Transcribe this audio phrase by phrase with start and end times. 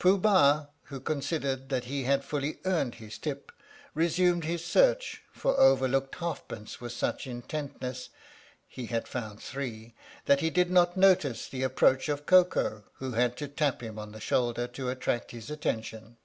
[0.00, 3.52] Pooh Bah, who considered that he had fully earned his tip,
[3.94, 8.08] resumed his search for overlooked halfpence with such in tentness
[8.66, 9.94] (he had found three)
[10.24, 14.10] that he did not notice the approach of Koko who had to tap him on
[14.10, 16.16] the shoulder to attract his attention.